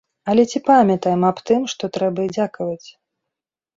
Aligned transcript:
Але 0.31 0.43
ці 0.53 0.61
памятаем 0.69 1.21
аб 1.29 1.37
тым, 1.49 1.61
што 1.75 1.83
трэба 1.99 2.19
і 2.29 2.33
дзякаваць? 2.35 2.87